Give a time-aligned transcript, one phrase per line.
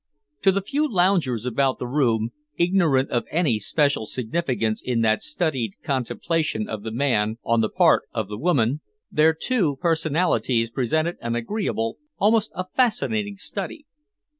[0.41, 5.73] To the few loungers about the room, ignorant of any special significance in that studied
[5.83, 11.35] contemplation of the man on the part of the woman, their two personalities presented an
[11.35, 13.85] agreeable, almost a fascinating study.